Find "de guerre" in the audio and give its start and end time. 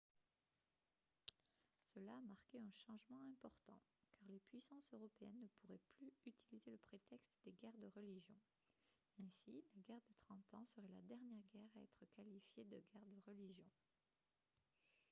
12.65-13.05